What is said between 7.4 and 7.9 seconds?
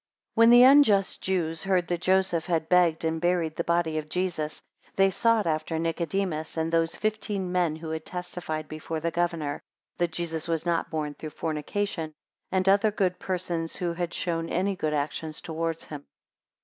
men